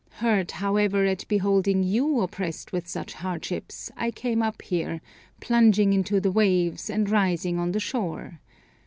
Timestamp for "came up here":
4.09-4.99